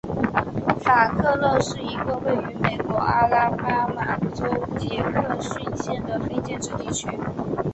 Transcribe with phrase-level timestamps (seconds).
[0.79, 4.47] 法克勒是一个位于美国阿拉巴马州
[4.79, 7.07] 杰克逊县的非建制地区。